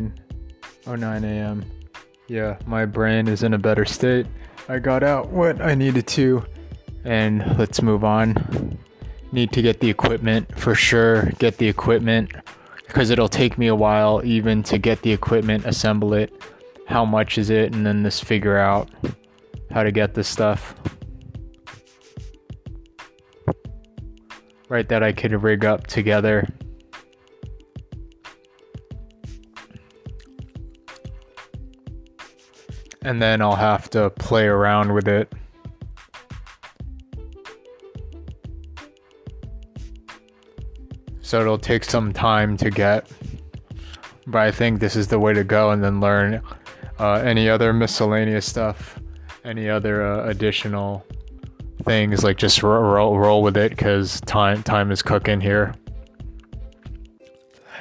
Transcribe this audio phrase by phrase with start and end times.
[0.00, 0.14] 9
[0.86, 1.64] 09 a.m.
[2.28, 4.26] Yeah, my brain is in a better state.
[4.68, 6.44] I got out what I needed to,
[7.04, 8.78] and let's move on.
[9.32, 11.26] Need to get the equipment for sure.
[11.38, 12.32] Get the equipment
[12.86, 16.32] because it'll take me a while even to get the equipment, assemble it.
[16.86, 18.90] How much is it, and then just figure out
[19.70, 20.74] how to get this stuff.
[24.68, 26.48] Right, that I could rig up together.
[33.04, 35.32] And then I'll have to play around with it.
[41.20, 43.10] So it'll take some time to get.
[44.26, 46.42] But I think this is the way to go and then learn
[46.98, 49.00] uh, any other miscellaneous stuff
[49.44, 51.04] any other uh, additional
[51.82, 55.74] things like just roll, roll with it because time time is cooking here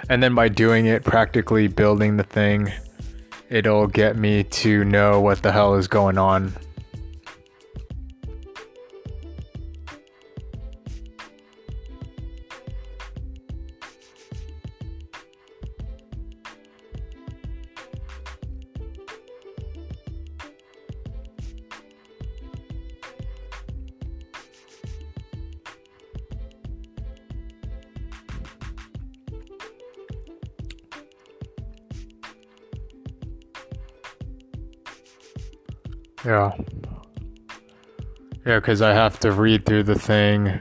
[0.09, 2.71] and then by doing it practically building the thing
[3.51, 6.53] it'll get me to know what the hell is going on
[36.23, 36.51] Yeah.
[38.45, 40.59] Yeah, because I have to read through the thing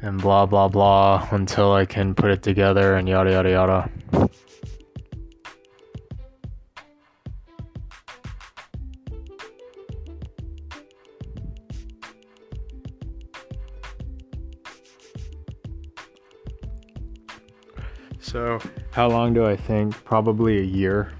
[0.00, 3.90] and blah blah blah until I can put it together and yada yada yada.
[18.18, 18.58] So,
[18.90, 20.04] how long do I think?
[20.04, 21.12] Probably a year.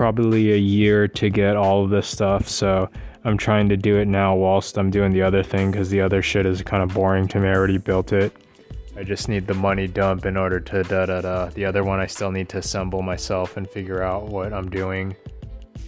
[0.00, 2.48] Probably a year to get all of this stuff.
[2.48, 2.88] So
[3.24, 6.22] I'm trying to do it now whilst I'm doing the other thing because the other
[6.22, 7.48] shit is kind of boring to me.
[7.48, 8.32] I already built it.
[8.96, 11.50] I just need the money dump in order to da da da.
[11.50, 15.14] The other one I still need to assemble myself and figure out what I'm doing.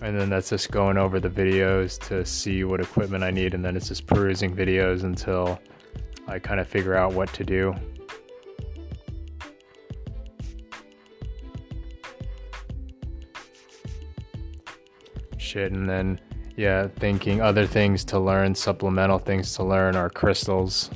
[0.02, 3.54] And then that's just going over the videos to see what equipment I need.
[3.54, 5.58] And then it's just perusing videos until
[6.28, 7.74] I kind of figure out what to do.
[15.52, 16.18] Shit and then
[16.56, 20.88] yeah thinking other things to learn supplemental things to learn are crystals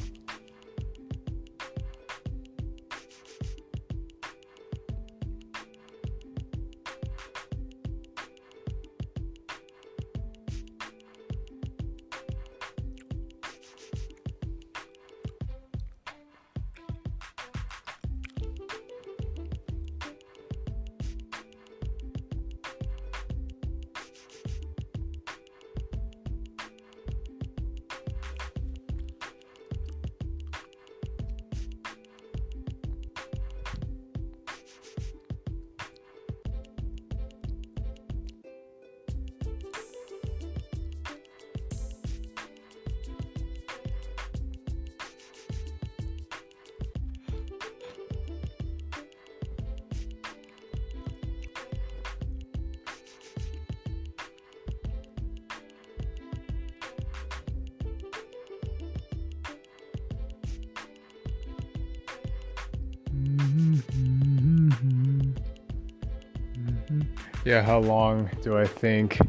[67.46, 69.20] yeah, how long do I think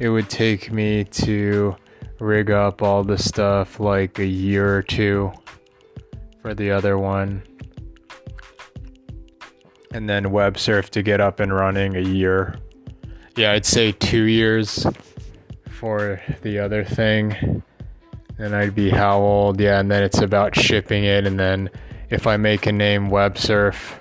[0.00, 1.76] it would take me to
[2.18, 3.78] rig up all the stuff?
[3.78, 5.32] Like a year or two
[6.42, 7.44] for the other one.
[9.92, 12.56] And then web surf to get up and running a year.
[13.36, 14.84] Yeah, I'd say two years
[15.68, 17.62] for the other thing.
[18.38, 19.60] And I'd be how old?
[19.60, 21.24] Yeah, and then it's about shipping it.
[21.24, 21.70] And then
[22.08, 24.00] if I make a name web surf,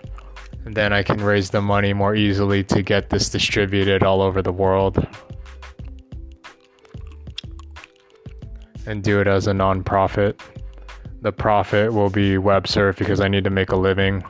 [0.65, 4.51] then I can raise the money more easily to get this distributed all over the
[4.51, 5.07] world
[8.85, 10.41] and do it as a non-profit.
[11.21, 14.23] The profit will be web surf because I need to make a living.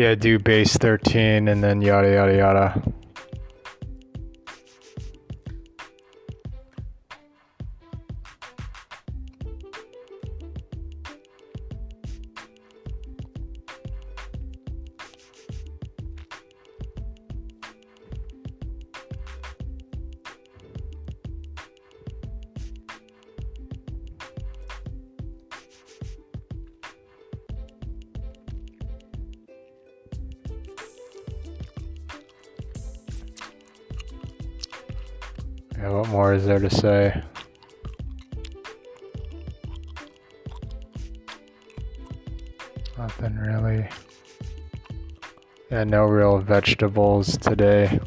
[0.00, 2.99] Yeah, do base 13 and then yada yada yada.
[35.80, 37.22] Yeah, what more is there to say?
[42.98, 43.88] Nothing really.
[45.70, 47.98] Yeah, no real vegetables today.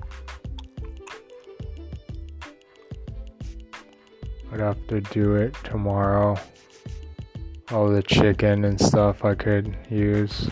[4.52, 6.38] I'd have to do it tomorrow.
[7.72, 10.48] All the chicken and stuff I could use.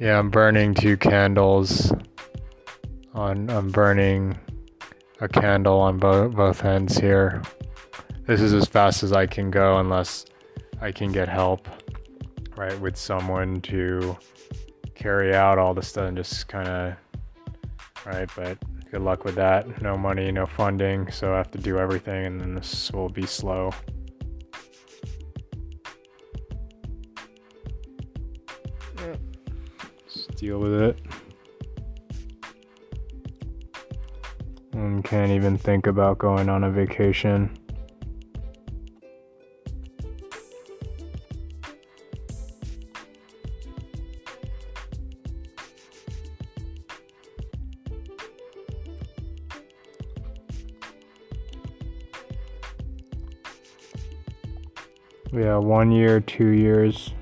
[0.00, 1.92] Yeah, I'm burning two candles
[3.14, 4.36] on I'm burning
[5.20, 7.42] a candle on both both ends here.
[8.26, 10.26] This is as fast as I can go unless
[10.80, 11.68] I can get help,
[12.56, 14.16] right, with someone to
[14.94, 16.96] carry out all the stuff and just kind of,
[18.06, 18.58] right, but
[18.90, 19.82] good luck with that.
[19.82, 23.26] No money, no funding, so I have to do everything and then this will be
[23.26, 23.72] slow.
[30.06, 30.98] Just deal with it.
[35.04, 37.56] Can't even think about going on a vacation.
[55.32, 57.12] Yeah, one year, two years.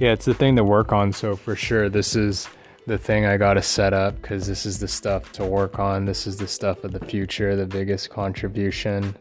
[0.00, 1.12] Yeah, it's the thing to work on.
[1.12, 2.48] So for sure, this is
[2.86, 6.06] the thing I got to set up because this is the stuff to work on.
[6.06, 9.14] This is the stuff of the future, the biggest contribution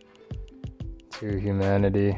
[1.20, 2.18] to humanity.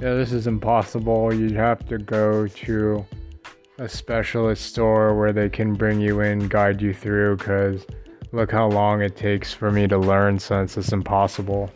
[0.00, 1.34] Yeah, this is impossible.
[1.34, 3.04] You'd have to go to
[3.78, 7.84] a specialist store where they can bring you in, guide you through, because
[8.32, 11.70] look how long it takes for me to learn since it's impossible.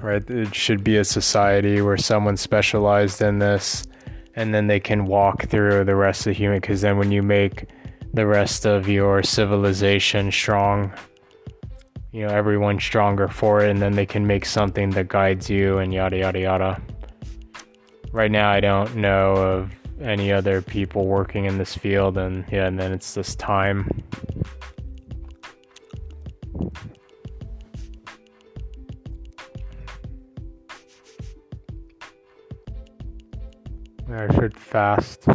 [0.00, 0.22] Right?
[0.30, 3.86] It should be a society where someone specialized in this
[4.34, 7.22] and then they can walk through the rest of the human because then when you
[7.22, 7.68] make
[8.14, 10.94] the rest of your civilization strong
[12.18, 15.78] you know everyone stronger for it and then they can make something that guides you
[15.78, 16.82] and yada yada yada
[18.10, 22.66] right now i don't know of any other people working in this field and yeah
[22.66, 23.88] and then it's this time
[34.10, 35.28] I should fast.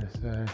[0.00, 0.44] To say.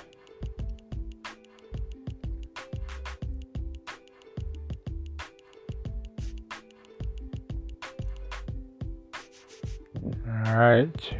[10.26, 11.14] All right.